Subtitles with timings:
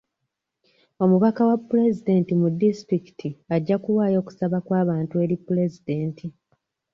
[1.03, 6.25] Omubaka wa pulezidenti mu disitulikiti ajja kuwaayo okusaba kw'abantu eri pulezidenti.